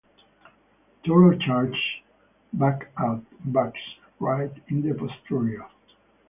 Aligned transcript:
Toro 1.05 1.37
charges 1.37 1.75
back 2.53 2.91
at 2.97 3.21
Bugs, 3.53 3.77
right 4.19 4.49
in 4.69 4.81
the 4.81 4.95
posterior. 4.95 5.67